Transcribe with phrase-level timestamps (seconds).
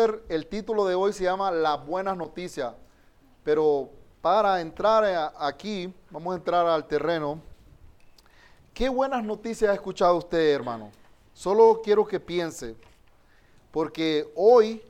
[0.00, 2.72] El título de hoy se llama Las buenas noticias,
[3.44, 3.90] pero
[4.22, 7.38] para entrar aquí, vamos a entrar al terreno.
[8.72, 10.90] ¿Qué buenas noticias ha escuchado usted, hermano?
[11.34, 12.76] Solo quiero que piense,
[13.70, 14.82] porque hoy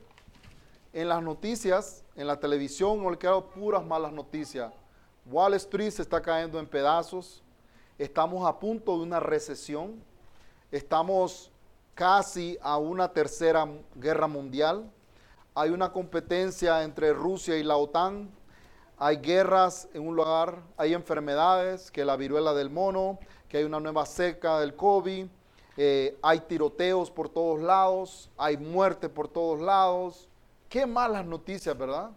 [0.93, 4.71] en las noticias, en la televisión, le quedan puras malas noticias.
[5.25, 7.43] Wall Street se está cayendo en pedazos,
[7.97, 10.01] estamos a punto de una recesión,
[10.71, 11.51] estamos
[11.95, 14.89] casi a una tercera guerra mundial,
[15.53, 18.29] hay una competencia entre Rusia y la OTAN,
[18.97, 23.19] hay guerras en un lugar, hay enfermedades, que la viruela del mono,
[23.49, 25.25] que hay una nueva seca del COVID,
[25.77, 30.29] eh, hay tiroteos por todos lados, hay muerte por todos lados.
[30.69, 32.11] Qué malas noticias, ¿verdad?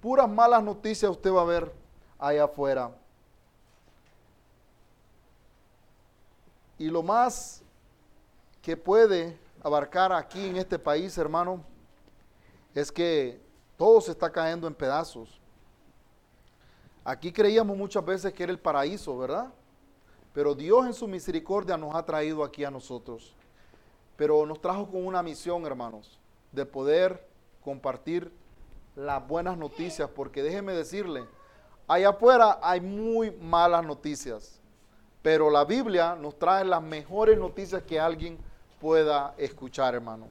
[0.00, 1.72] Puras malas noticias usted va a ver
[2.18, 2.90] allá afuera.
[6.78, 7.62] Y lo más
[8.60, 11.62] que puede abarcar aquí en este país, hermano,
[12.74, 13.40] es que
[13.76, 15.40] todo se está cayendo en pedazos.
[17.04, 19.52] Aquí creíamos muchas veces que era el paraíso, ¿verdad?
[20.32, 23.34] Pero Dios en su misericordia nos ha traído aquí a nosotros.
[24.16, 26.18] Pero nos trajo con una misión, hermanos,
[26.52, 27.26] de poder
[27.62, 28.32] compartir
[28.96, 31.24] las buenas noticias, porque déjeme decirle,
[31.86, 34.60] allá afuera hay muy malas noticias,
[35.22, 38.38] pero la Biblia nos trae las mejores noticias que alguien
[38.80, 40.28] pueda escuchar, hermano.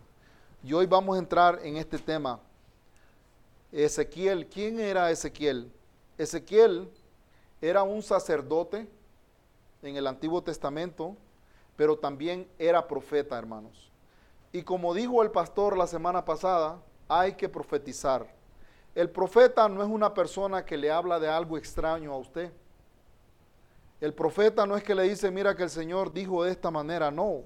[0.66, 2.40] Y hoy vamos a entrar en este tema.
[3.70, 5.70] Ezequiel, ¿quién era Ezequiel?
[6.18, 6.90] Ezequiel
[7.62, 8.88] era un sacerdote
[9.82, 11.18] en el Antiguo Testamento,
[11.76, 13.92] pero también era profeta, hermanos.
[14.54, 18.26] Y como dijo el pastor la semana pasada, hay que profetizar.
[18.96, 22.54] El profeta no es una persona que le habla de algo extraño a usted.
[24.00, 27.12] El profeta no es que le dice, mira que el Señor dijo de esta manera,
[27.12, 27.42] no.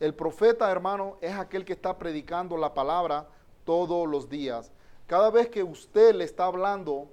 [0.00, 3.26] El profeta, hermano, es aquel que está predicando la palabra
[3.64, 4.70] todos los días.
[5.06, 7.08] Cada vez que usted le está hablando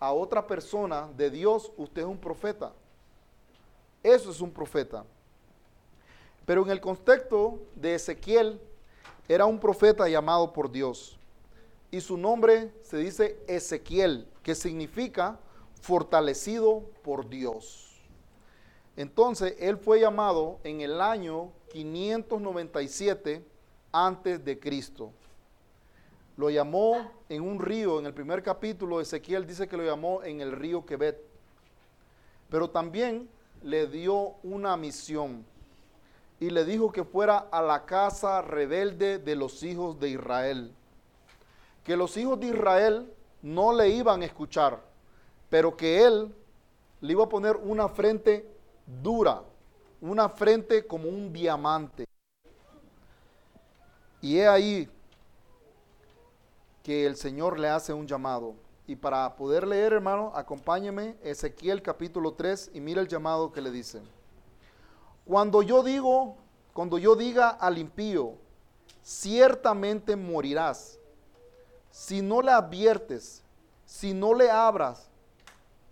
[0.00, 2.72] a otra persona de Dios, usted es un profeta.
[4.02, 5.04] Eso es un profeta.
[6.46, 8.60] Pero en el contexto de Ezequiel,
[9.28, 11.18] era un profeta llamado por Dios.
[11.90, 15.38] Y su nombre se dice Ezequiel, que significa
[15.80, 17.93] fortalecido por Dios.
[18.96, 23.44] Entonces, él fue llamado en el año 597
[23.92, 25.10] antes de Cristo.
[26.36, 30.40] Lo llamó en un río, en el primer capítulo, Ezequiel dice que lo llamó en
[30.40, 31.20] el río Quebet.
[32.50, 33.28] Pero también
[33.62, 35.44] le dio una misión
[36.40, 40.72] y le dijo que fuera a la casa rebelde de los hijos de Israel.
[41.84, 43.12] Que los hijos de Israel
[43.42, 44.80] no le iban a escuchar,
[45.48, 46.34] pero que él
[47.00, 48.53] le iba a poner una frente
[48.86, 49.42] dura,
[50.00, 52.04] una frente como un diamante.
[54.20, 54.88] Y he ahí
[56.82, 58.54] que el Señor le hace un llamado.
[58.86, 63.70] Y para poder leer, hermano, acompáñeme Ezequiel capítulo 3 y mira el llamado que le
[63.70, 64.02] dice.
[65.24, 66.36] Cuando yo digo,
[66.74, 68.34] cuando yo diga al impío,
[69.02, 70.98] ciertamente morirás,
[71.90, 73.42] si no le adviertes,
[73.86, 75.08] si no le abras,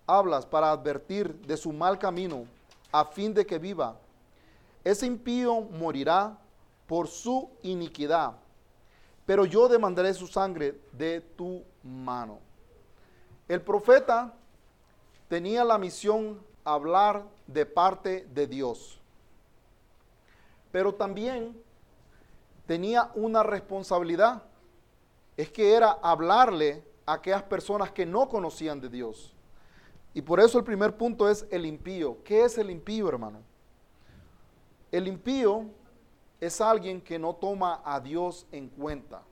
[0.06, 2.44] hablas para advertir de su mal camino,
[2.92, 3.96] a fin de que viva,
[4.84, 6.38] ese impío morirá
[6.86, 8.34] por su iniquidad,
[9.26, 12.38] pero yo demandaré su sangre de tu mano.
[13.48, 14.34] El profeta
[15.28, 19.02] tenía la misión hablar de parte de Dios
[20.72, 21.54] pero también
[22.66, 24.42] tenía una responsabilidad.
[25.36, 29.34] Es que era hablarle a aquellas personas que no conocían de Dios.
[30.14, 32.18] Y por eso el primer punto es el impío.
[32.24, 33.40] ¿Qué es el impío, hermano?
[34.90, 35.66] El impío
[36.40, 39.22] es alguien que no toma a Dios en cuenta.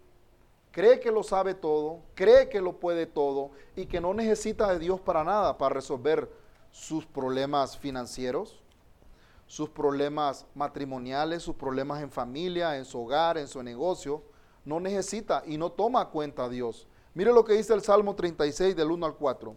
[0.73, 4.79] Cree que lo sabe todo, cree que lo puede todo y que no necesita de
[4.79, 6.31] Dios para nada, para resolver
[6.71, 8.63] sus problemas financieros,
[9.47, 14.23] sus problemas matrimoniales, sus problemas en familia, en su hogar, en su negocio,
[14.65, 16.87] no necesita y no toma cuenta a Dios.
[17.15, 19.57] Mire lo que dice el Salmo 36 del 1 al 4.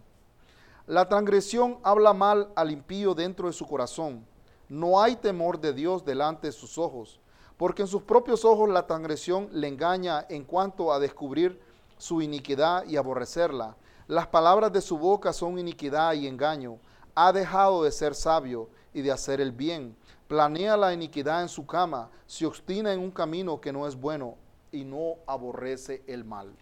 [0.86, 4.22] La transgresión habla mal al impío dentro de su corazón.
[4.68, 7.20] No hay temor de Dios delante de sus ojos,
[7.56, 11.58] porque en sus propios ojos la transgresión le engaña en cuanto a descubrir
[11.96, 13.76] su iniquidad y aborrecerla.
[14.08, 16.76] Las palabras de su boca son iniquidad y engaño.
[17.14, 19.96] Ha dejado de ser sabio y de hacer el bien.
[20.28, 24.34] Planea la iniquidad en su cama, se obstina en un camino que no es bueno
[24.70, 26.54] y no aborrece el mal.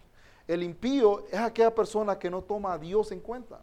[0.47, 3.59] El impío es aquella persona que no toma a Dios en cuenta,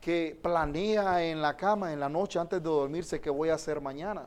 [0.00, 3.80] que planea en la cama, en la noche, antes de dormirse, qué voy a hacer
[3.80, 4.26] mañana,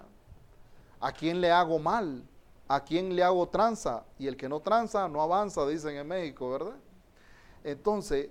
[0.99, 2.23] a quién le hago mal,
[2.67, 4.05] ¿a quién le hago tranza?
[4.19, 6.75] Y el que no tranza no avanza, dicen en México, ¿verdad?
[7.63, 8.29] Entonces,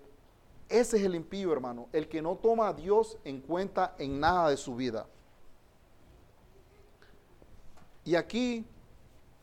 [0.68, 4.48] ese es el impío, hermano, el que no toma a Dios en cuenta en nada
[4.48, 5.06] de su vida.
[8.04, 8.64] Y aquí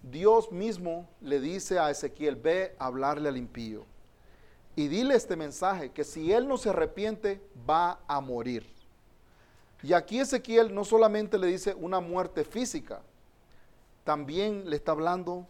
[0.02, 3.86] Dios mismo le dice a Ezequiel, ve a hablarle al impío.
[4.76, 8.66] Y dile este mensaje, que si él no se arrepiente, va a morir.
[9.82, 13.02] Y aquí Ezequiel no solamente le dice una muerte física,
[14.04, 15.48] también le está hablando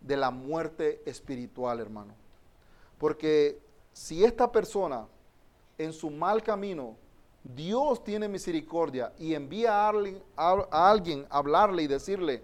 [0.00, 2.14] de la muerte espiritual, hermano.
[2.98, 3.60] Porque
[3.92, 5.06] si esta persona
[5.78, 6.96] en su mal camino,
[7.44, 12.42] Dios tiene misericordia y envía a alguien a, hablarle y decirle,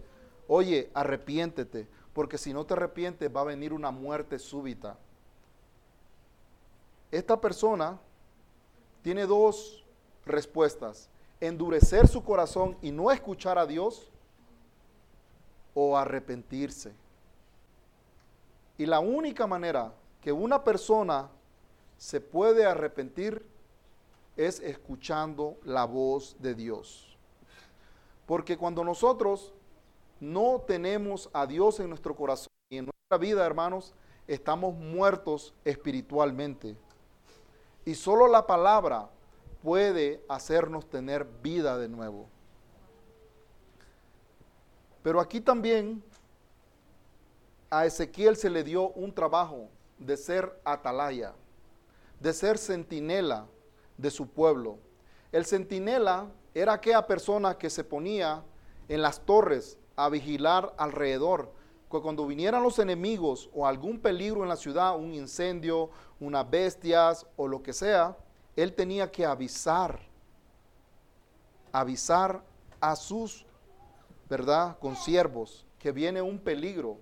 [0.49, 4.99] oye, arrepiéntete, porque si no te arrepientes va a venir una muerte súbita.
[7.11, 7.99] Esta persona
[9.03, 9.85] tiene dos
[10.27, 11.09] respuestas.
[11.41, 14.11] Endurecer su corazón y no escuchar a Dios
[15.75, 16.93] o arrepentirse.
[18.77, 21.29] Y la única manera que una persona
[21.97, 23.45] se puede arrepentir
[24.37, 27.17] es escuchando la voz de Dios.
[28.27, 29.53] Porque cuando nosotros
[30.21, 33.95] no tenemos a Dios en nuestro corazón y en nuestra vida, hermanos,
[34.27, 36.77] estamos muertos espiritualmente.
[37.89, 39.09] Y solo la palabra
[39.63, 42.29] puede hacernos tener vida de nuevo.
[45.03, 46.05] Pero aquí también
[47.71, 51.33] a Ezequiel se le dio un trabajo de ser atalaya,
[52.21, 53.47] de ser centinela
[53.97, 54.77] de su pueblo.
[55.33, 58.45] El centinela era aquella persona que se ponía
[58.87, 61.51] en las torres a vigilar alrededor,
[61.91, 65.91] que cuando vinieran los enemigos o algún peligro en la ciudad, un incendio,
[66.21, 68.17] unas bestias o lo que sea,
[68.57, 70.01] él tenía que avisar,
[71.73, 72.43] avisar
[72.81, 73.47] a sus,
[74.29, 76.99] ¿verdad?, consiervos que viene un peligro.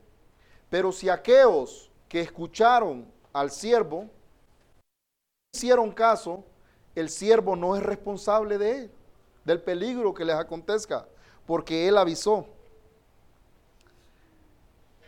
[0.71, 4.09] Pero si aquellos que escucharon al siervo
[5.53, 6.45] hicieron caso,
[6.95, 8.91] el siervo no es responsable de él,
[9.45, 11.07] del peligro que les acontezca,
[11.47, 12.47] porque él avisó.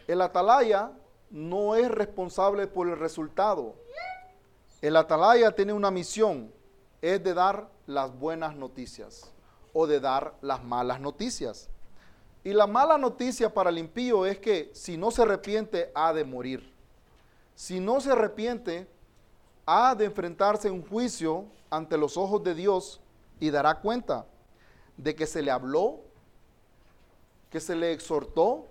[0.08, 0.90] El atalaya
[1.31, 3.75] no es responsable por el resultado.
[4.81, 6.50] El atalaya tiene una misión,
[7.02, 9.31] es de dar las buenas noticias
[9.75, 11.69] o de dar las malas noticias.
[12.43, 16.25] Y la mala noticia para el impío es que si no se arrepiente, ha de
[16.25, 16.72] morir.
[17.54, 18.88] Si no se arrepiente,
[19.66, 23.00] ha de enfrentarse a un juicio ante los ojos de Dios
[23.40, 24.25] y dará cuenta
[24.96, 26.00] de que se le habló,
[27.50, 28.66] que se le exhortó,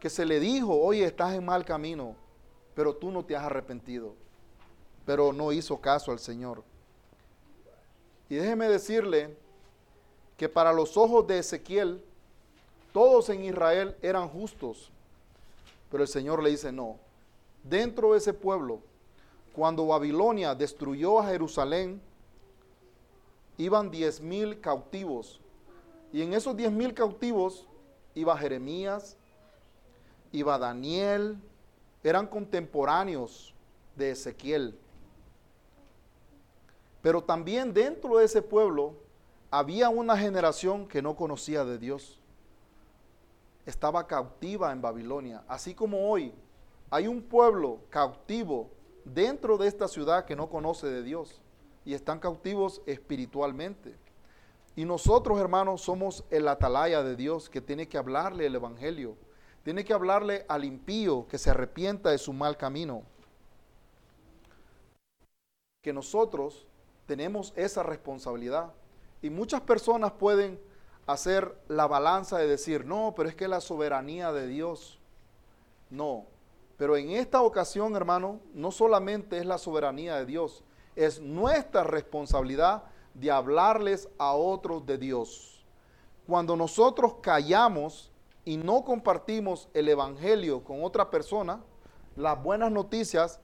[0.00, 2.16] que se le dijo, oye, estás en mal camino,
[2.74, 4.14] pero tú no te has arrepentido.
[5.04, 6.64] Pero no hizo caso al Señor.
[8.28, 9.36] Y déjeme decirle
[10.36, 12.02] que para los ojos de Ezequiel,
[12.92, 14.90] todos en Israel eran justos.
[15.90, 16.96] Pero el Señor le dice, no,
[17.62, 18.80] dentro de ese pueblo,
[19.52, 22.00] cuando Babilonia destruyó a Jerusalén,
[23.58, 25.40] iban diez mil cautivos.
[26.12, 27.66] Y en esos diez mil cautivos
[28.14, 29.16] iba Jeremías,
[30.32, 31.38] iba Daniel,
[32.02, 33.54] eran contemporáneos
[33.96, 34.78] de Ezequiel.
[37.02, 38.94] Pero también dentro de ese pueblo
[39.50, 42.20] había una generación que no conocía de Dios.
[43.66, 45.42] Estaba cautiva en Babilonia.
[45.48, 46.32] Así como hoy
[46.90, 48.70] hay un pueblo cautivo
[49.04, 51.40] dentro de esta ciudad que no conoce de Dios
[51.84, 53.94] y están cautivos espiritualmente.
[54.76, 59.16] Y nosotros, hermanos, somos el atalaya de Dios que tiene que hablarle el Evangelio
[59.62, 63.02] tiene que hablarle al impío que se arrepienta de su mal camino.
[65.82, 66.66] Que nosotros
[67.06, 68.72] tenemos esa responsabilidad.
[69.22, 70.60] Y muchas personas pueden
[71.06, 74.98] hacer la balanza de decir, no, pero es que la soberanía de Dios.
[75.90, 76.26] No,
[76.80, 80.64] pero en esta ocasión, hermano, no solamente es la soberanía de Dios,
[80.96, 85.62] es nuestra responsabilidad de hablarles a otros de Dios.
[86.26, 88.10] Cuando nosotros callamos
[88.44, 91.60] y no compartimos el Evangelio con otra persona,
[92.16, 93.40] las buenas noticias,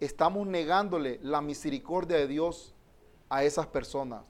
[0.00, 2.74] estamos negándole la misericordia de Dios
[3.28, 4.22] a esas personas.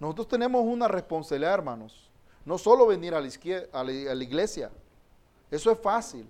[0.00, 2.10] Nosotros tenemos una responsabilidad, hermanos.
[2.44, 3.28] No solo venir a la,
[3.72, 4.70] a la iglesia.
[5.50, 6.26] Eso es fácil.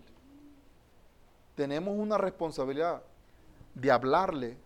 [1.55, 3.03] Tenemos una responsabilidad
[3.75, 4.57] de hablarle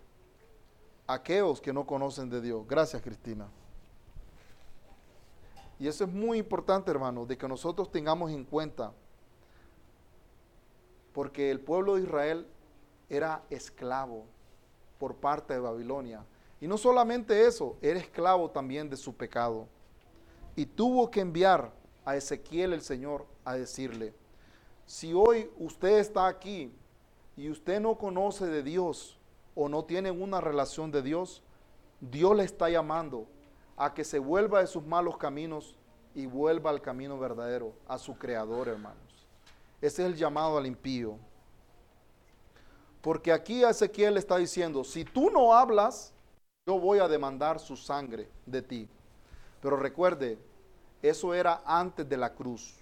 [1.05, 2.65] a aquellos que no conocen de Dios.
[2.67, 3.47] Gracias, Cristina.
[5.83, 8.93] Y eso es muy importante, hermano, de que nosotros tengamos en cuenta,
[11.11, 12.47] porque el pueblo de Israel
[13.09, 14.23] era esclavo
[14.97, 16.23] por parte de Babilonia.
[16.61, 19.67] Y no solamente eso, era esclavo también de su pecado.
[20.55, 21.73] Y tuvo que enviar
[22.05, 24.13] a Ezequiel el Señor a decirle,
[24.85, 26.73] si hoy usted está aquí
[27.35, 29.19] y usted no conoce de Dios
[29.53, 31.43] o no tiene una relación de Dios,
[31.99, 33.27] Dios le está llamando
[33.77, 35.75] a que se vuelva de sus malos caminos
[36.15, 39.27] y vuelva al camino verdadero, a su creador, hermanos.
[39.81, 41.17] Ese es el llamado al impío.
[43.01, 46.13] Porque aquí Ezequiel está diciendo, si tú no hablas,
[46.65, 48.89] yo voy a demandar su sangre de ti.
[49.61, 50.37] Pero recuerde,
[51.01, 52.79] eso era antes de la cruz.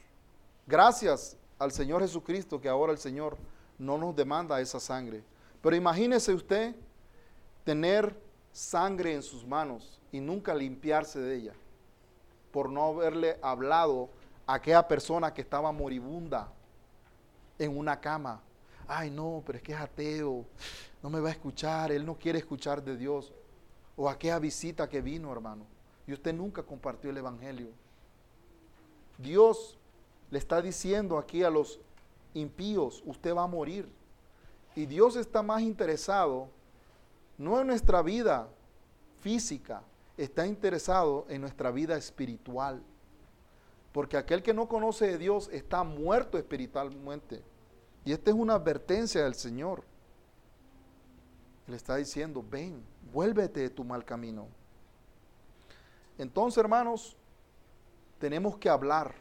[0.67, 3.37] Gracias al Señor Jesucristo que ahora el Señor
[3.79, 5.23] no nos demanda esa sangre.
[5.61, 6.75] Pero imagínese usted
[7.63, 8.15] tener
[8.51, 11.53] sangre en sus manos y nunca limpiarse de ella
[12.51, 14.09] por no haberle hablado
[14.45, 16.51] a aquella persona que estaba moribunda
[17.57, 18.41] en una cama.
[18.87, 20.45] Ay, no, pero es que es ateo,
[21.01, 23.31] no me va a escuchar, él no quiere escuchar de Dios.
[23.95, 25.65] O aquella visita que vino, hermano,
[26.07, 27.69] y usted nunca compartió el Evangelio.
[29.17, 29.77] Dios
[30.29, 31.79] le está diciendo aquí a los
[32.33, 33.91] impíos, usted va a morir.
[34.75, 36.49] Y Dios está más interesado,
[37.37, 38.49] no en nuestra vida
[39.19, 39.83] física,
[40.17, 42.81] está interesado en nuestra vida espiritual.
[43.91, 47.43] Porque aquel que no conoce de Dios está muerto espiritualmente.
[48.05, 49.83] Y esta es una advertencia del Señor.
[51.67, 54.47] Le está diciendo, ven, vuélvete de tu mal camino.
[56.17, 57.17] Entonces, hermanos,
[58.19, 59.13] tenemos que hablar.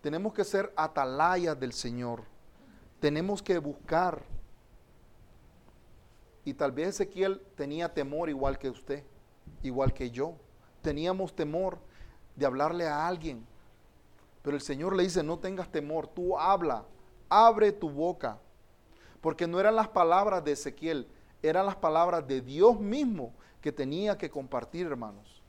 [0.00, 2.22] Tenemos que ser atalayas del Señor.
[3.00, 4.22] Tenemos que buscar
[6.46, 9.02] y tal vez Ezequiel tenía temor igual que usted,
[9.64, 10.36] igual que yo.
[10.80, 11.76] Teníamos temor
[12.36, 13.44] de hablarle a alguien.
[14.42, 16.84] Pero el Señor le dice, no tengas temor, tú habla,
[17.28, 18.38] abre tu boca.
[19.20, 21.08] Porque no eran las palabras de Ezequiel,
[21.42, 25.42] eran las palabras de Dios mismo que tenía que compartir, hermanos.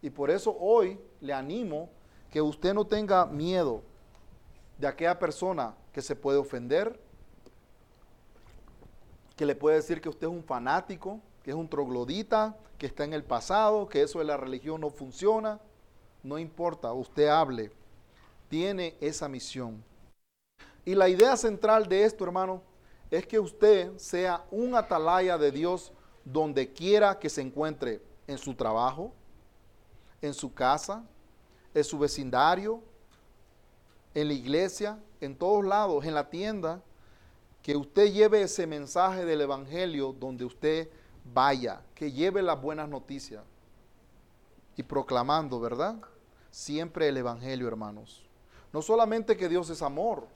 [0.00, 1.90] Y por eso hoy le animo
[2.30, 3.82] que usted no tenga miedo
[4.78, 6.98] de aquella persona que se puede ofender,
[9.36, 13.04] que le puede decir que usted es un fanático, que es un troglodita, que está
[13.04, 15.60] en el pasado, que eso de la religión no funciona.
[16.22, 17.72] No importa, usted hable.
[18.48, 19.82] Tiene esa misión.
[20.84, 22.62] Y la idea central de esto, hermano,
[23.10, 25.92] es que usted sea un atalaya de Dios
[26.24, 29.12] donde quiera que se encuentre, en su trabajo,
[30.22, 31.04] en su casa,
[31.74, 32.82] en su vecindario,
[34.14, 36.82] en la iglesia, en todos lados, en la tienda,
[37.64, 40.90] que usted lleve ese mensaje del Evangelio donde usted
[41.32, 43.42] vaya, que lleve las buenas noticias
[44.76, 45.96] y proclamando, ¿verdad?
[46.50, 48.22] Siempre el Evangelio, hermanos.
[48.70, 50.26] No solamente que Dios es amor,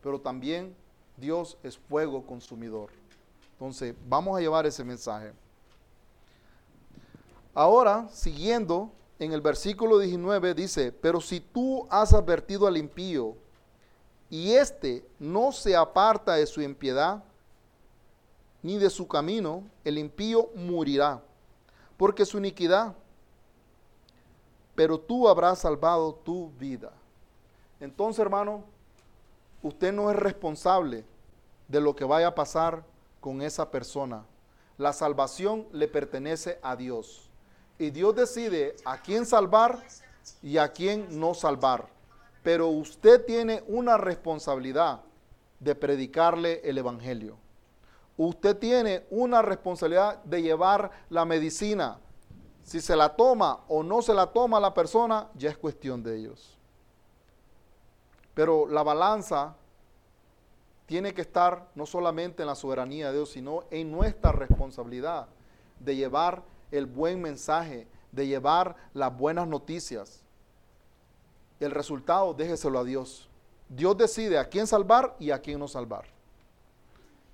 [0.00, 0.76] pero también
[1.16, 2.90] Dios es fuego consumidor.
[3.54, 5.32] Entonces, vamos a llevar ese mensaje.
[7.52, 13.36] Ahora, siguiendo, en el versículo 19 dice, pero si tú has advertido al impío,
[14.28, 17.22] y éste no se aparta de su impiedad
[18.62, 21.22] ni de su camino, el impío morirá,
[21.96, 22.94] porque su iniquidad,
[24.74, 26.92] pero tú habrás salvado tu vida.
[27.78, 28.64] Entonces, hermano,
[29.62, 31.04] usted no es responsable
[31.68, 32.82] de lo que vaya a pasar
[33.20, 34.24] con esa persona.
[34.78, 37.30] La salvación le pertenece a Dios.
[37.78, 39.80] Y Dios decide a quién salvar
[40.42, 41.95] y a quién no salvar
[42.46, 45.00] pero usted tiene una responsabilidad
[45.58, 47.36] de predicarle el Evangelio.
[48.16, 51.98] Usted tiene una responsabilidad de llevar la medicina.
[52.62, 56.18] Si se la toma o no se la toma la persona, ya es cuestión de
[56.18, 56.56] ellos.
[58.32, 59.56] Pero la balanza
[60.86, 65.26] tiene que estar no solamente en la soberanía de Dios, sino en nuestra responsabilidad
[65.80, 70.22] de llevar el buen mensaje, de llevar las buenas noticias
[71.60, 73.28] el resultado déjeselo a Dios.
[73.68, 76.04] Dios decide a quién salvar y a quién no salvar.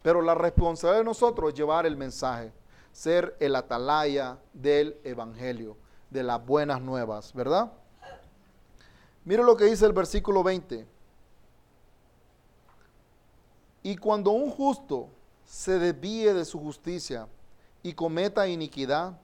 [0.03, 2.53] Pero la responsabilidad de nosotros es llevar el mensaje,
[2.93, 5.77] ser el atalaya del Evangelio,
[6.11, 7.73] de las buenas nuevas, ¿verdad?
[9.25, 10.87] Mire lo que dice el versículo 20.
[13.85, 15.09] Y cuando un justo
[15.45, 17.29] se desvíe de su justicia
[17.83, 19.19] y cometa iniquidad,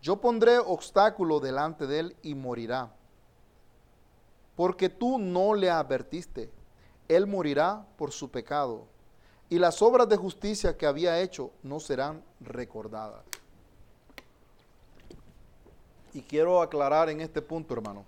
[0.00, 2.92] yo pondré obstáculo delante de él y morirá
[4.58, 6.50] porque tú no le advertiste.
[7.06, 8.88] Él morirá por su pecado,
[9.48, 13.22] y las obras de justicia que había hecho no serán recordadas.
[16.12, 18.04] Y quiero aclarar en este punto, hermano,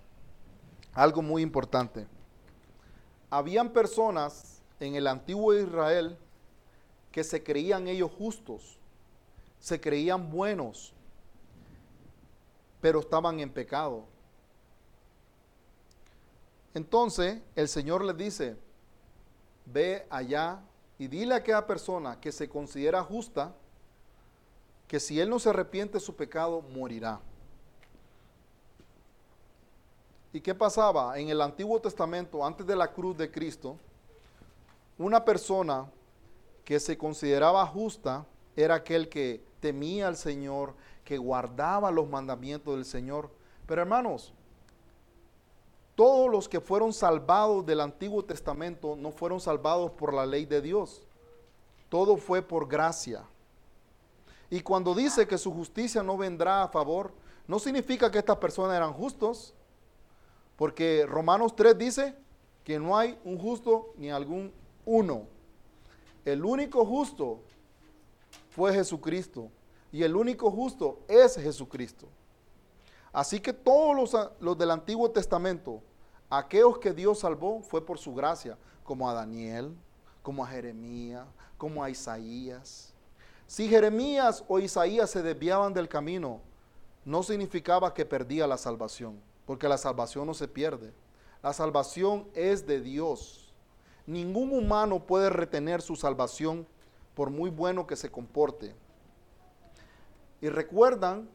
[0.93, 2.05] algo muy importante.
[3.29, 6.17] Habían personas en el antiguo Israel
[7.13, 8.77] que se creían ellos justos,
[9.61, 10.93] se creían buenos,
[12.81, 14.10] pero estaban en pecado
[16.73, 18.57] Entonces el Señor le dice,
[19.65, 20.61] ve allá
[20.97, 23.53] y dile a aquella persona que se considera justa,
[24.87, 27.19] que si él no se arrepiente de su pecado, morirá.
[30.33, 31.17] ¿Y qué pasaba?
[31.17, 33.77] En el Antiguo Testamento, antes de la cruz de Cristo,
[34.97, 35.89] una persona
[36.63, 38.25] que se consideraba justa
[38.55, 40.73] era aquel que temía al Señor,
[41.03, 43.29] que guardaba los mandamientos del Señor.
[43.65, 44.33] Pero hermanos,
[45.95, 50.61] todos los que fueron salvados del Antiguo Testamento no fueron salvados por la ley de
[50.61, 51.01] Dios.
[51.89, 53.23] Todo fue por gracia.
[54.49, 57.11] Y cuando dice que su justicia no vendrá a favor,
[57.47, 59.53] no significa que estas personas eran justos,
[60.55, 62.15] porque Romanos 3 dice
[62.63, 64.53] que no hay un justo ni algún
[64.85, 65.25] uno.
[66.23, 67.39] El único justo
[68.49, 69.49] fue Jesucristo.
[69.91, 72.07] Y el único justo es Jesucristo.
[73.13, 75.81] Así que todos los, los, del Antiguo Testamento,
[76.29, 79.75] aquellos que Dios salvó, fue por su gracia, como a Daniel,
[80.21, 81.25] como a Jeremías,
[81.57, 82.93] como a Isaías.
[83.47, 86.39] Si Jeremías o Isaías se desviaban del camino,
[87.03, 90.93] no significaba que perdía la salvación porque la salvación no se pierde.
[91.43, 93.53] La salvación es de Dios.
[94.05, 96.65] Ningún humano puede retener su salvación
[97.13, 98.73] por muy bueno que se comporte.
[100.39, 101.29] Y recuerdan,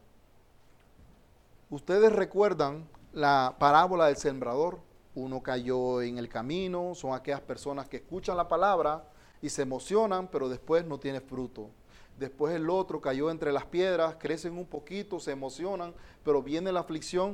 [1.71, 4.81] ustedes recuerdan la parábola del sembrador.
[5.15, 9.09] Uno cayó en el camino, son aquellas personas que escuchan la palabra
[9.41, 11.71] y se emocionan, pero después no tiene fruto.
[12.19, 15.95] Después el otro cayó entre las piedras, crecen un poquito, se emocionan,
[16.25, 17.33] pero viene la aflicción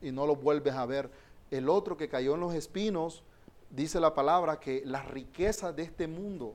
[0.00, 1.10] y no lo vuelves a ver.
[1.50, 3.22] El otro que cayó en los espinos,
[3.70, 6.54] dice la palabra que las riquezas de este mundo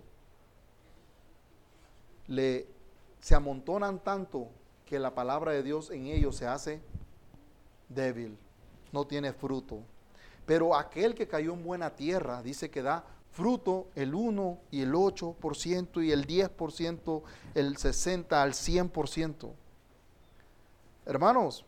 [2.28, 2.68] le,
[3.20, 4.48] se amontonan tanto
[4.86, 6.82] que la palabra de Dios en ellos se hace
[7.94, 8.38] débil,
[8.92, 9.80] no tiene fruto.
[10.46, 14.94] Pero aquel que cayó en buena tierra dice que da fruto el 1 y el
[14.94, 17.24] 8% y el 10%,
[17.56, 19.52] el 60 al 100%.
[21.06, 21.66] Hermanos,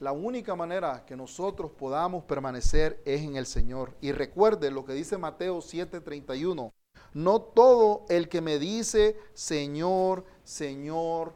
[0.00, 3.94] la única manera que nosotros podamos permanecer es en el Señor.
[4.00, 6.72] Y recuerde lo que dice Mateo 7:31.
[7.14, 11.34] No todo el que me dice, Señor, Señor,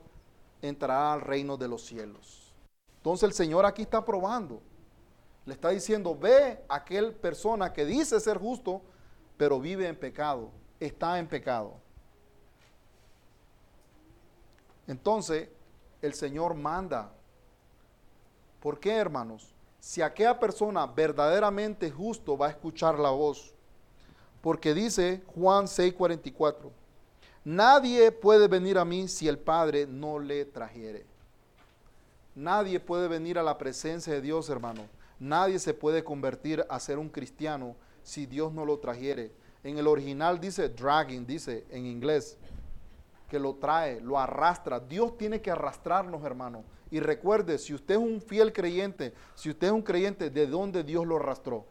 [0.62, 2.45] entrará al reino de los cielos.
[3.07, 4.61] Entonces el Señor aquí está probando.
[5.45, 8.83] Le está diciendo, ve aquel persona que dice ser justo,
[9.37, 11.75] pero vive en pecado, está en pecado.
[14.88, 15.49] Entonces
[16.03, 17.12] el Señor manda
[18.59, 19.55] ¿Por qué, hermanos?
[19.79, 23.55] Si aquella persona verdaderamente justo va a escuchar la voz.
[24.40, 26.73] Porque dice Juan 6:44,
[27.45, 31.07] nadie puede venir a mí si el Padre no le trajere.
[32.37, 34.83] Nadie puede venir a la presencia de Dios, hermano.
[35.18, 39.33] Nadie se puede convertir a ser un cristiano si Dios no lo trajere.
[39.64, 42.37] En el original dice dragging, dice en inglés,
[43.31, 44.79] que lo trae, lo arrastra.
[44.79, 46.62] Dios tiene que arrastrarnos, hermano.
[46.90, 50.85] Y recuerde, si usted es un fiel creyente, si usted es un creyente, ¿de dónde
[50.85, 51.64] Dios lo arrastró?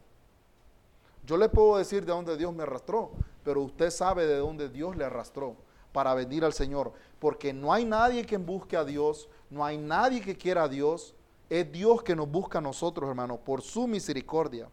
[1.27, 3.11] Yo le puedo decir de dónde Dios me arrastró,
[3.43, 5.57] pero usted sabe de dónde Dios le arrastró
[5.95, 6.91] para venir al Señor.
[7.19, 11.15] Porque no hay nadie que busque a Dios, no hay nadie que quiera a Dios.
[11.49, 14.67] Es Dios que nos busca a nosotros, hermano, por su misericordia.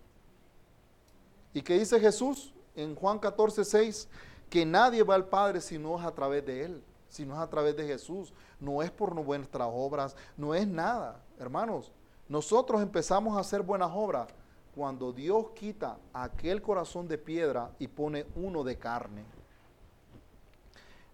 [1.55, 4.09] ¿Y qué dice Jesús en Juan 14, 6?
[4.51, 6.83] Que nadie va al Padre si no es a través de Él
[7.13, 11.21] si no es a través de Jesús, no es por nuestras obras, no es nada.
[11.39, 11.93] Hermanos,
[12.27, 14.29] nosotros empezamos a hacer buenas obras
[14.75, 19.25] cuando Dios quita aquel corazón de piedra y pone uno de carne.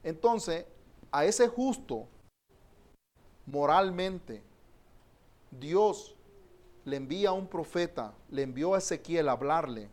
[0.08, 0.64] Entonces,
[1.12, 2.06] a ese justo,
[3.44, 4.42] moralmente,
[5.50, 6.16] Dios
[6.86, 9.90] le envía a un profeta, le envió a Ezequiel a hablarle.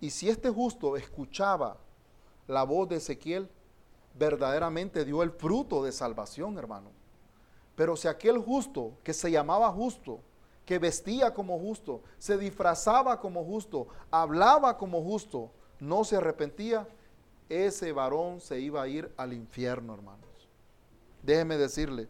[0.00, 1.76] Y si este justo escuchaba
[2.46, 3.50] la voz de Ezequiel,
[4.14, 6.88] verdaderamente dio el fruto de salvación, hermano.
[7.74, 10.20] Pero si aquel justo, que se llamaba justo,
[10.64, 16.88] que vestía como justo, se disfrazaba como justo, hablaba como justo, no se arrepentía,
[17.48, 20.48] ese varón se iba a ir al infierno, hermanos.
[21.22, 22.08] Déjeme decirle.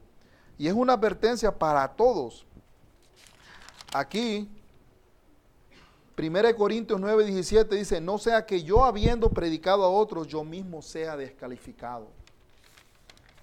[0.59, 2.47] Y es una advertencia para todos.
[3.93, 4.49] Aquí
[6.19, 10.81] 1 Corintios 9, 17 dice, no sea que yo habiendo predicado a otros, yo mismo
[10.81, 12.09] sea descalificado.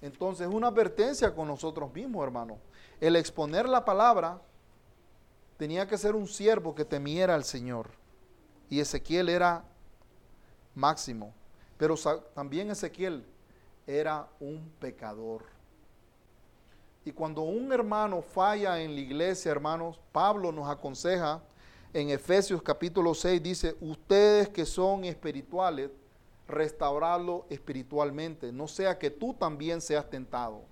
[0.02, 2.58] Entonces, una advertencia con nosotros mismos, hermano.
[3.00, 4.42] El exponer la palabra
[5.56, 7.90] tenía que ser un siervo que temiera al Señor.
[8.68, 9.64] Y Ezequiel era
[10.74, 11.32] máximo.
[11.76, 11.96] Pero
[12.34, 13.24] también Ezequiel
[13.86, 15.42] era un pecador.
[17.04, 21.42] Y cuando un hermano falla en la iglesia, hermanos, Pablo nos aconseja
[21.94, 25.90] en Efesios capítulo 6 dice, ustedes que son espirituales,
[26.48, 30.62] restaurarlo espiritualmente, no sea que tú también seas tentado.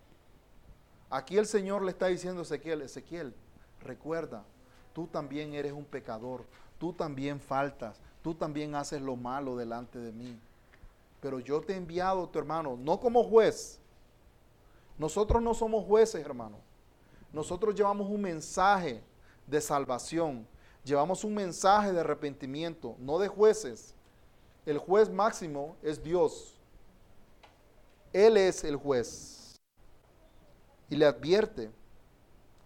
[1.08, 3.34] Aquí el Señor le está diciendo a Ezequiel, Ezequiel,
[3.82, 4.42] recuerda,
[4.92, 6.44] tú también eres un pecador,
[6.76, 10.36] tú también faltas, tú también haces lo malo delante de mí.
[11.22, 13.78] Pero yo te he enviado, tu hermano, no como juez.
[14.98, 16.58] Nosotros no somos jueces, hermano.
[17.32, 19.00] Nosotros llevamos un mensaje
[19.46, 20.46] de salvación.
[20.84, 23.94] Llevamos un mensaje de arrepentimiento, no de jueces.
[24.66, 26.58] El juez máximo es Dios.
[28.12, 29.60] Él es el juez.
[30.90, 31.70] Y le advierte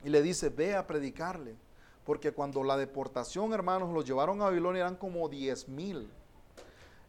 [0.03, 1.57] y le dice, ve a predicarle.
[2.07, 6.09] Porque cuando la deportación, hermanos, los llevaron a Babilonia eran como diez mil.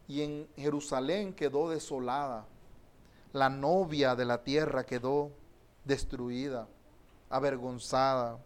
[0.08, 2.46] Y en Jerusalén quedó desolada.
[3.32, 5.30] La novia de la tierra quedó
[5.84, 6.66] destruida,
[7.30, 8.38] avergonzada.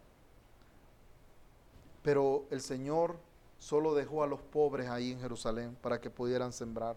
[2.03, 3.17] Pero el Señor
[3.59, 6.97] solo dejó a los pobres ahí en Jerusalén para que pudieran sembrar.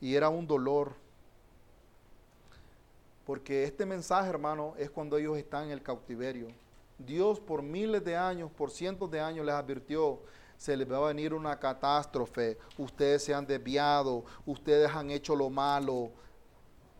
[0.00, 0.94] Y era un dolor.
[3.26, 6.46] Porque este mensaje, hermano, es cuando ellos están en el cautiverio.
[6.98, 10.20] Dios por miles de años, por cientos de años les advirtió,
[10.56, 15.50] se les va a venir una catástrofe, ustedes se han desviado, ustedes han hecho lo
[15.50, 16.10] malo.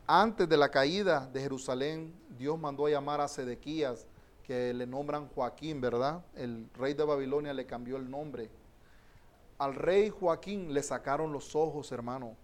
[0.07, 4.07] Antes de la caída de Jerusalén, Dios mandó a llamar a Sedequías
[4.45, 6.25] que le nombran Joaquín, ¿verdad?
[6.37, 8.49] El rey de Babilonia le cambió el nombre.
[9.59, 12.37] Al rey Joaquín le sacaron los ojos, hermano.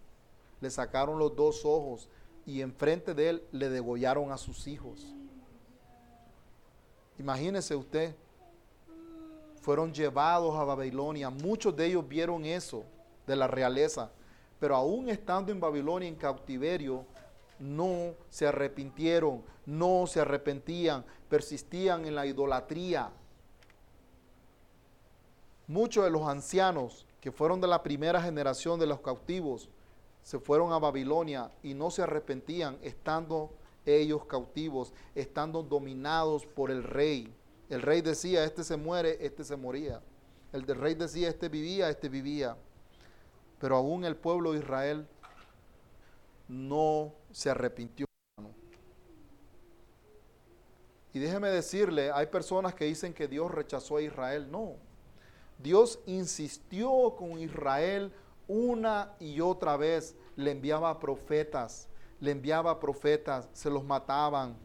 [0.60, 2.08] Le sacaron los dos ojos
[2.46, 5.14] y enfrente de él le degollaron a sus hijos.
[7.18, 8.16] Imagínese usted,
[9.62, 11.30] fueron llevados a Babilonia.
[11.30, 12.84] Muchos de ellos vieron eso
[13.26, 14.10] de la realeza.
[14.58, 17.06] Pero aún estando en Babilonia en cautiverio,
[17.60, 23.10] no se arrepintieron, no se arrepentían, persistían en la idolatría.
[25.68, 29.68] Muchos de los ancianos que fueron de la primera generación de los cautivos
[30.22, 33.52] se fueron a Babilonia y no se arrepentían estando
[33.86, 37.32] ellos cautivos, estando dominados por el rey.
[37.72, 40.02] El rey decía, este se muere, este se moría.
[40.52, 42.54] El del rey decía, este vivía, este vivía.
[43.58, 45.08] Pero aún el pueblo de Israel
[46.48, 48.04] no se arrepintió.
[51.14, 54.50] Y déjeme decirle, hay personas que dicen que Dios rechazó a Israel.
[54.50, 54.74] No.
[55.56, 58.12] Dios insistió con Israel
[58.48, 60.14] una y otra vez.
[60.36, 61.88] Le enviaba profetas,
[62.20, 64.58] le enviaba profetas, se los mataban.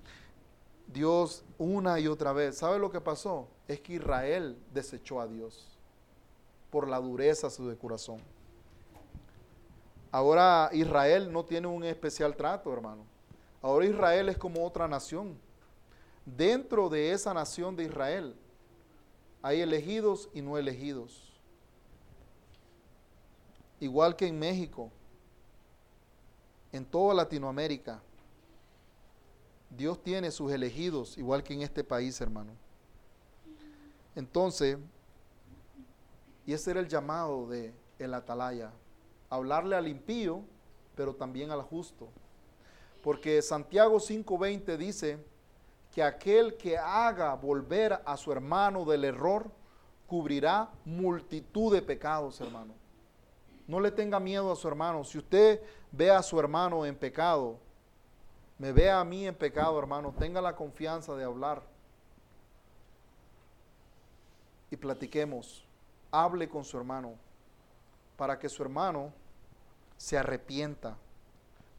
[0.87, 2.57] Dios una y otra vez.
[2.57, 3.47] ¿Sabe lo que pasó?
[3.67, 5.77] Es que Israel desechó a Dios
[6.69, 8.21] por la dureza de su corazón.
[10.11, 13.03] Ahora Israel no tiene un especial trato, hermano.
[13.61, 15.37] Ahora Israel es como otra nación.
[16.25, 18.35] Dentro de esa nación de Israel
[19.41, 21.23] hay elegidos y no elegidos.
[23.79, 24.89] Igual que en México,
[26.71, 28.01] en toda Latinoamérica,
[29.69, 32.51] Dios tiene sus elegidos, igual que en este país, hermano.
[34.15, 34.77] Entonces,
[36.45, 38.71] y ese era el llamado de el atalaya,
[39.29, 40.41] hablarle al impío,
[40.95, 42.07] pero también al justo.
[43.03, 45.17] Porque Santiago 5:20 dice
[45.93, 49.51] que aquel que haga volver a su hermano del error,
[50.07, 52.73] cubrirá multitud de pecados, hermano.
[53.67, 55.03] No le tenga miedo a su hermano.
[55.03, 57.59] Si usted ve a su hermano en pecado,
[58.59, 61.61] me ve a mí en pecado, hermano, tenga la confianza de hablar.
[64.71, 65.63] Y platiquemos.
[66.11, 67.15] Hable con su hermano
[68.17, 69.13] para que su hermano
[69.97, 70.97] se arrepienta.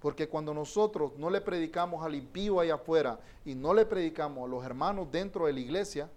[0.00, 4.50] Porque cuando nosotros no le predicamos al impío allá afuera y no le predicamos a
[4.50, 6.08] los hermanos dentro de la iglesia,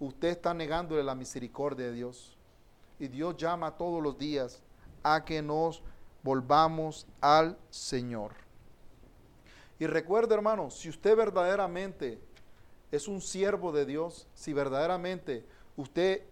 [0.00, 2.36] usted está negándole la misericordia de Dios.
[2.98, 4.62] Y Dios llama todos los días
[5.02, 5.82] a que nos
[6.22, 8.45] volvamos al Señor.
[9.78, 12.18] Y recuerde, hermano, si usted verdaderamente
[12.90, 15.44] es un siervo de Dios, si verdaderamente
[15.76, 16.22] usted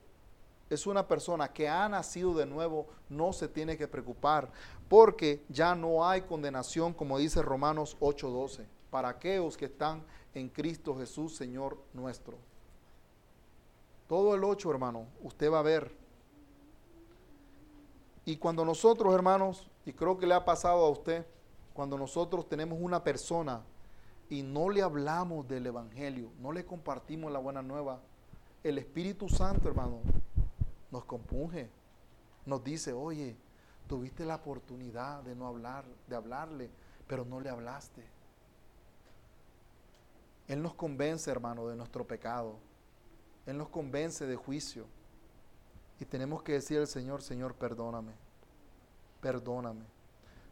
[0.70, 4.50] es una persona que ha nacido de nuevo, no se tiene que preocupar,
[4.88, 10.02] porque ya no hay condenación, como dice Romanos 8:12, para aquellos que están
[10.34, 12.36] en Cristo Jesús, Señor nuestro.
[14.08, 15.94] Todo el 8, hermano, usted va a ver.
[18.24, 21.26] Y cuando nosotros, hermanos, y creo que le ha pasado a usted,
[21.74, 23.62] cuando nosotros tenemos una persona
[24.30, 28.00] y no le hablamos del Evangelio, no le compartimos la buena nueva,
[28.62, 30.00] el Espíritu Santo, hermano,
[30.90, 31.68] nos compunge,
[32.46, 33.36] nos dice, oye,
[33.88, 36.70] tuviste la oportunidad de no hablar, de hablarle,
[37.08, 38.02] pero no le hablaste.
[40.46, 42.56] Él nos convence, hermano, de nuestro pecado.
[43.46, 44.86] Él nos convence de juicio.
[45.98, 48.12] Y tenemos que decir al Señor, Señor, perdóname,
[49.20, 49.93] perdóname.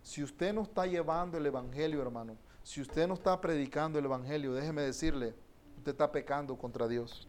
[0.02, 4.52] Si usted no está llevando el Evangelio, hermano, si usted no está predicando el Evangelio,
[4.52, 5.34] déjeme decirle,
[5.78, 7.28] usted está pecando contra Dios.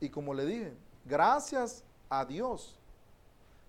[0.00, 2.78] Y como le dije, gracias a Dios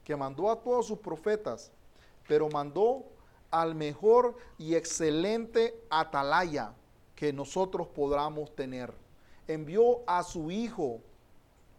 [0.04, 1.72] que mandó a todos sus profetas,
[2.28, 3.06] pero mandó
[3.52, 6.74] al mejor y excelente atalaya
[7.16, 8.94] que nosotros podamos tener.
[9.48, 11.02] Envió a su Hijo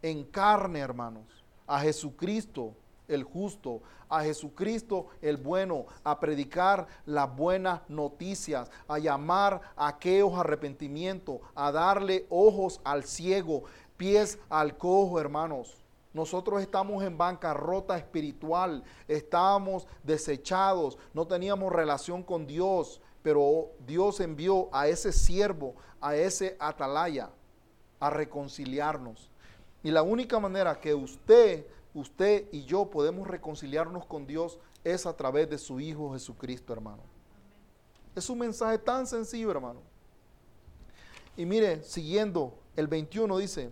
[0.01, 2.73] en carne, hermanos, a Jesucristo
[3.07, 10.33] el justo, a Jesucristo el bueno, a predicar las buenas noticias, a llamar a aquellos
[10.37, 13.63] arrepentimiento, a darle ojos al ciego,
[13.97, 15.81] pies al cojo, hermanos.
[16.13, 24.69] Nosotros estamos en bancarrota espiritual, estábamos desechados, no teníamos relación con Dios, pero Dios envió
[24.71, 27.31] a ese siervo, a ese atalaya,
[27.99, 29.29] a reconciliarnos.
[29.83, 31.65] Y la única manera que usted,
[31.95, 37.01] usted y yo podemos reconciliarnos con Dios es a través de su Hijo Jesucristo, hermano.
[38.13, 39.79] Es un mensaje tan sencillo, hermano.
[41.35, 43.71] Y mire, siguiendo, el 21 dice,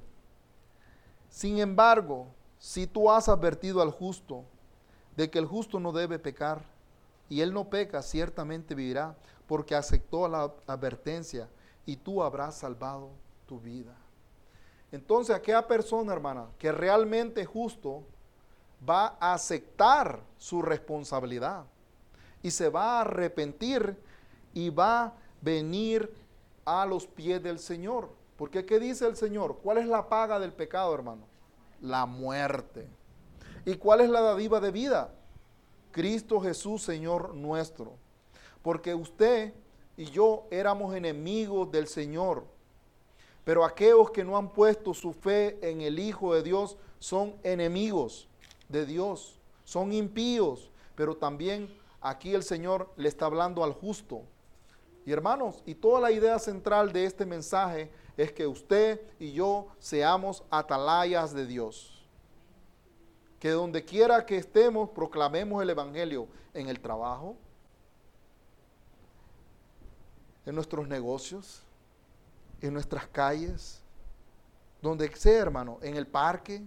[1.30, 4.44] sin embargo, si tú has advertido al justo
[5.16, 6.64] de que el justo no debe pecar,
[7.30, 9.16] y él no peca, ciertamente vivirá,
[9.48, 11.50] porque aceptó la advertencia,
[11.86, 13.10] y tú habrás salvado
[13.48, 13.96] tu vida.
[14.92, 18.04] Entonces, aquella persona, hermana, que realmente es justo,
[18.88, 21.65] va a aceptar su responsabilidad
[22.41, 23.98] y se va a arrepentir
[24.54, 26.13] y va a venir
[26.65, 28.10] a los pies del Señor.
[28.38, 29.60] Porque ¿qué dice el Señor?
[29.63, 31.24] ¿Cuál es la paga del pecado, hermano?
[31.82, 32.88] La muerte.
[33.65, 35.13] ¿Y cuál es la dadiva de vida?
[35.91, 37.93] Cristo Jesús, Señor nuestro.
[38.62, 39.54] Porque usted
[39.96, 42.46] y yo éramos enemigos del Señor.
[43.46, 48.28] Pero aquellos que no han puesto su fe en el Hijo de Dios son enemigos
[48.69, 50.69] de Dios, son impíos.
[50.95, 54.23] Pero también aquí el Señor le está hablando al justo.
[55.06, 59.67] Y hermanos, y toda la idea central de este mensaje es que usted y yo
[59.80, 62.06] seamos atalayas de Dios.
[63.39, 67.36] Que donde quiera que estemos, proclamemos el Evangelio en el trabajo,
[70.45, 71.63] en nuestros negocios,
[72.62, 73.82] en nuestras calles,
[74.82, 76.62] donde sea, hermano, en el parque,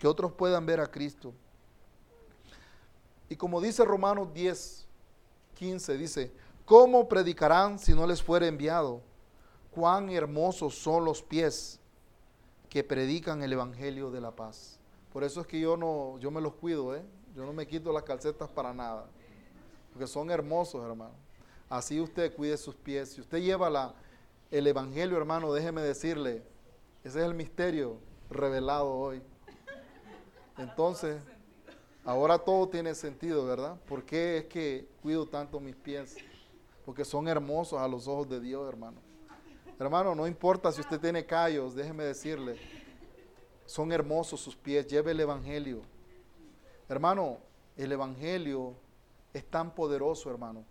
[0.00, 1.32] que otros puedan ver a Cristo.
[3.28, 4.88] Y como dice Romanos 10,
[5.54, 6.32] 15, dice,
[6.64, 9.02] ¿cómo predicarán si no les fuera enviado?
[9.70, 11.78] cuán hermosos son los pies
[12.68, 14.78] que predican el Evangelio de la paz.
[15.12, 17.02] Por eso es que yo no, yo me los cuido, ¿eh?
[17.34, 19.06] Yo no me quito las calcetas para nada.
[19.92, 21.14] Porque son hermosos, hermano.
[21.68, 23.10] Así usted cuide sus pies.
[23.12, 23.94] Si usted lleva la,
[24.50, 26.42] el Evangelio, hermano, déjeme decirle,
[27.02, 27.96] ese es el misterio
[28.28, 29.22] revelado hoy.
[30.60, 31.22] Entonces,
[32.04, 33.76] ahora todo tiene sentido, ¿verdad?
[33.88, 36.18] ¿Por qué es que cuido tanto mis pies?
[36.84, 38.98] Porque son hermosos a los ojos de Dios, hermano.
[39.78, 42.58] Hermano, no importa si usted tiene callos, déjeme decirle,
[43.64, 45.80] son hermosos sus pies, lleve el Evangelio.
[46.90, 47.38] Hermano,
[47.78, 48.74] el Evangelio
[49.32, 50.62] es tan poderoso, hermano,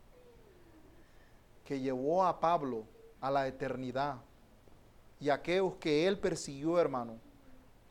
[1.66, 2.84] que llevó a Pablo
[3.20, 4.18] a la eternidad.
[5.20, 7.18] Y aquellos que él persiguió, hermano,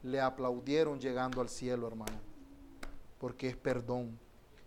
[0.02, 2.18] le aplaudieron llegando al cielo, hermano,
[3.18, 4.18] porque es perdón.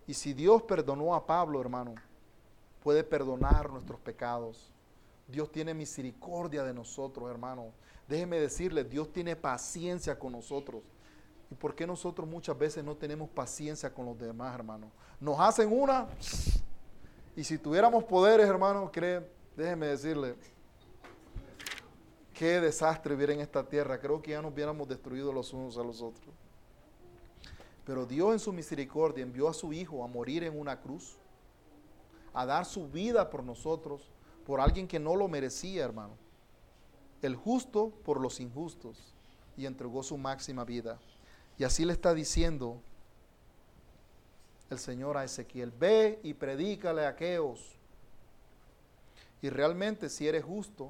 [0.08, 1.96] Y si Dios perdonó a Pablo, hermano,
[2.84, 4.72] puede perdonar nuestros pecados.
[5.28, 7.72] Dios tiene misericordia de nosotros, hermano.
[8.08, 10.82] Déjeme decirle, Dios tiene paciencia con nosotros.
[11.50, 14.92] ¿Y por qué nosotros muchas veces no tenemos paciencia con los demás, hermano?
[15.20, 16.08] Nos hacen una
[17.36, 20.36] y si tuviéramos poderes, hermano, cree, déjeme decirle,
[22.42, 24.00] qué desastre hubiera en esta tierra.
[24.00, 26.34] Creo que ya nos hubiéramos destruido los unos a los otros.
[27.86, 31.18] Pero Dios en su misericordia envió a su Hijo a morir en una cruz,
[32.34, 34.10] a dar su vida por nosotros
[34.44, 36.16] por alguien que no lo merecía, hermano.
[37.22, 39.14] El justo por los injustos
[39.56, 40.98] y entregó su máxima vida.
[41.60, 42.82] Y así le está diciendo
[44.72, 47.76] el Señor a Ezequiel, ve y predícale a aquellos.
[49.44, 50.90] Y realmente si eres justo,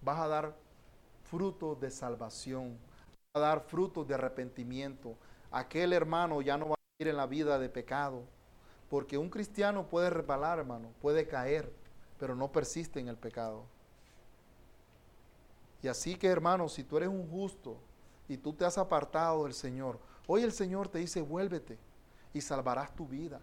[0.00, 0.65] vas a dar
[1.30, 2.78] frutos de salvación,
[3.34, 5.16] vas a dar frutos de arrepentimiento.
[5.50, 8.22] Aquel hermano ya no va a ir en la vida de pecado,
[8.88, 11.72] porque un cristiano puede repalar, hermano, puede caer
[12.18, 13.64] pero no persiste en el pecado.
[15.82, 17.76] Y así que hermano, si tú eres un justo
[18.28, 21.78] y tú te has apartado del Señor, hoy el Señor te dice, vuélvete
[22.32, 23.40] y salvarás tu vida.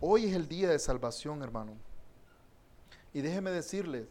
[0.00, 1.72] Hoy es el día de salvación, hermano.
[3.14, 4.06] Y déjeme decirles,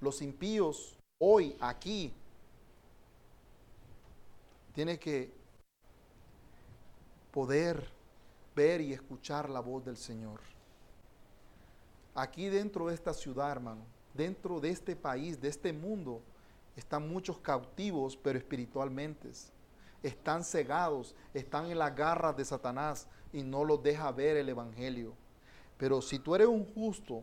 [0.00, 2.12] los impíos hoy aquí
[4.76, 5.32] Tiene que
[7.32, 7.88] poder
[8.54, 10.38] ver y escuchar la voz del Señor.
[12.14, 16.20] Aquí dentro de esta ciudad, hermano, dentro de este país, de este mundo,
[16.76, 19.30] están muchos cautivos, pero espiritualmente.
[20.02, 25.14] Están cegados, están en las garras de Satanás y no los deja ver el Evangelio.
[25.78, 27.22] Pero si tú eres un justo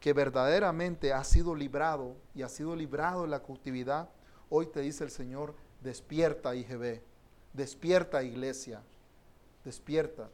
[0.00, 4.08] que verdaderamente ha sido librado y ha sido librado de la cautividad,
[4.48, 7.02] hoy te dice el Señor, despierta IGB,
[7.52, 8.82] despierta iglesia,
[9.64, 10.30] despierta.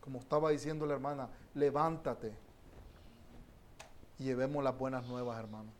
[0.00, 2.34] Como estaba diciendo la hermana, levántate
[4.18, 5.70] y llevemos las buenas nuevas, hermano.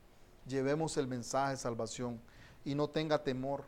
[0.47, 2.21] Llevemos el mensaje de salvación
[2.63, 3.63] y no tenga temor.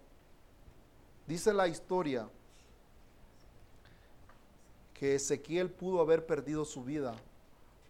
[1.27, 2.29] Dice la historia
[4.93, 7.15] que Ezequiel pudo haber perdido su vida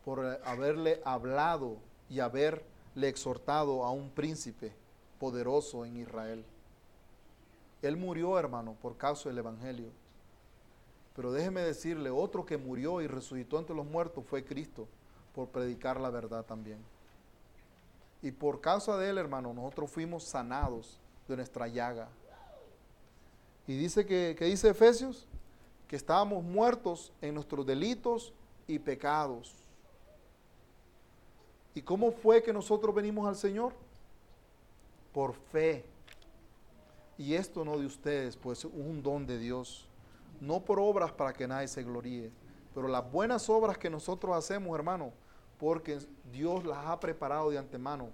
[0.06, 1.78] por haberle hablado
[2.10, 2.64] y haberle
[3.10, 4.72] exhortado a un príncipe
[5.20, 6.46] poderoso en Israel.
[7.82, 9.90] Él murió, hermano, por causa del Evangelio.
[11.16, 14.88] Pero déjeme decirle, otro que murió y resucitó entre los muertos fue Cristo,
[15.34, 16.78] por predicar la verdad también.
[18.22, 22.10] Y por causa de él, hermano, nosotros fuimos sanados de nuestra llaga.
[23.68, 25.28] Y dice que, dice Efesios,
[25.88, 28.34] que estábamos muertos en nuestros delitos
[28.68, 29.65] y pecados.
[31.76, 33.74] ¿Y cómo fue que nosotros venimos al Señor?
[35.14, 35.86] Por fe.
[37.18, 39.88] Y esto no de ustedes, pues es un don de Dios
[40.40, 42.32] no por obras para que nadie se gloríe,
[42.74, 45.12] pero las buenas obras que nosotros hacemos, hermano,
[45.60, 46.00] porque
[46.32, 48.10] Dios las ha preparado de antemano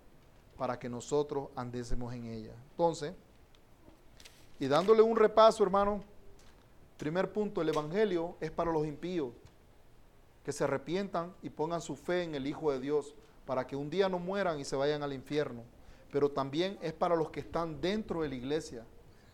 [0.58, 2.56] para que nosotros andésemos en ellas.
[2.72, 3.14] Entonces,
[4.60, 6.04] y dándole un repaso, hermano,
[6.98, 9.34] primer punto, el Evangelio es para los impíos,
[10.46, 13.16] que se arrepientan y pongan su fe en el Hijo de Dios,
[13.52, 15.66] para que un día no mueran y se vayan al infierno.
[16.10, 18.86] Pero también es para los que están dentro de la iglesia.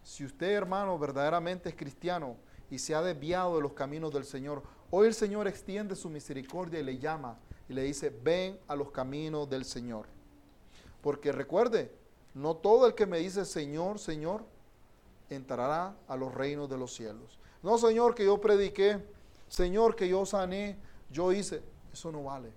[0.01, 2.35] Si usted, hermano, verdaderamente es cristiano,
[2.71, 4.63] y se ha desviado de los caminos del Señor.
[4.89, 7.37] Hoy el Señor extiende su misericordia y le llama
[7.69, 10.07] y le dice, ven a los caminos del Señor.
[11.03, 11.91] Porque recuerde,
[12.33, 14.43] no todo el que me dice Señor, Señor,
[15.29, 17.37] entrará a los reinos de los cielos.
[17.61, 18.97] No, Señor, que yo prediqué,
[19.47, 20.75] Señor, que yo sané,
[21.11, 21.61] yo hice.
[21.93, 22.49] Eso no vale.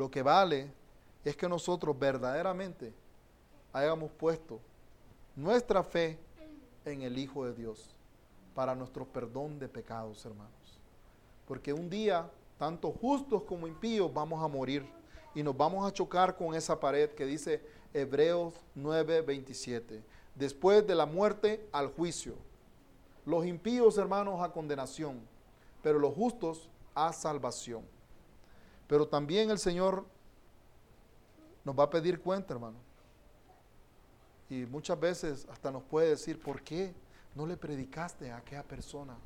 [0.00, 0.72] Lo que vale
[1.26, 2.94] es que nosotros verdaderamente
[3.70, 4.58] hayamos puesto
[5.36, 6.18] nuestra fe
[6.86, 7.94] en el Hijo de Dios
[8.54, 10.80] para nuestro perdón de pecados, hermanos.
[11.46, 14.86] Porque un día, tanto justos como impíos, vamos a morir
[15.34, 20.02] y nos vamos a chocar con esa pared que dice Hebreos 9:27.
[20.34, 22.36] Después de la muerte al juicio.
[23.26, 25.20] Los impíos, hermanos, a condenación,
[25.82, 27.99] pero los justos a salvación.
[28.90, 30.04] Pero también el Señor
[31.64, 32.76] nos va a pedir cuenta, hermano.
[34.50, 36.92] Y muchas veces hasta nos puede decir, ¿por qué?
[37.34, 39.16] no le predicaste a aquella persona.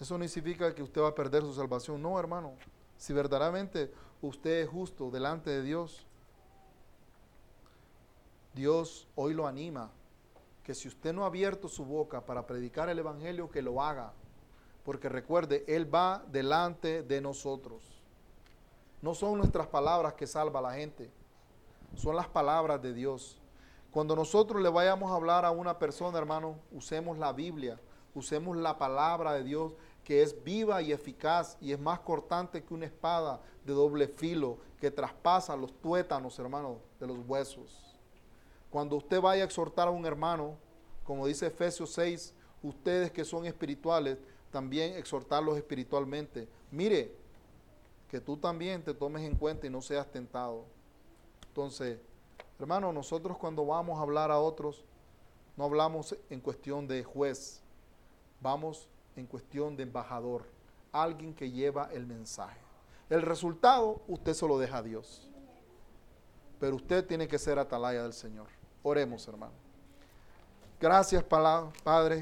[0.00, 2.02] Eso no significa que usted va a perder su salvación.
[2.02, 2.54] No, hermano.
[2.96, 6.06] Si verdaderamente usted es justo delante de Dios,
[8.54, 9.90] Dios hoy lo anima.
[10.64, 14.12] Que si usted no ha abierto su boca para predicar el Evangelio, que lo haga.
[14.84, 17.82] Porque recuerde, Él va delante de nosotros.
[19.00, 21.10] No son nuestras palabras que salva a la gente,
[21.96, 23.38] son las palabras de Dios.
[23.90, 27.78] Cuando nosotros le vayamos a hablar a una persona, hermano, usemos la Biblia,
[28.14, 32.74] usemos la palabra de Dios que es viva y eficaz y es más cortante que
[32.74, 37.96] una espada de doble filo que traspasa los tuétanos, hermano, de los huesos.
[38.70, 40.56] Cuando usted vaya a exhortar a un hermano,
[41.04, 44.18] como dice Efesios 6, ustedes que son espirituales,
[44.52, 46.46] también exhortarlos espiritualmente.
[46.70, 47.12] Mire,
[48.08, 50.64] que tú también te tomes en cuenta y no seas tentado.
[51.48, 51.98] Entonces,
[52.62, 54.84] Hermano, nosotros cuando vamos a hablar a otros,
[55.56, 57.60] no hablamos en cuestión de juez,
[58.40, 60.44] vamos en cuestión de embajador,
[60.92, 62.60] alguien que lleva el mensaje.
[63.10, 65.28] El resultado usted se lo deja a Dios,
[66.60, 68.46] pero usted tiene que ser atalaya del Señor.
[68.84, 69.54] Oremos, hermano.
[70.80, 72.20] Gracias, Padre.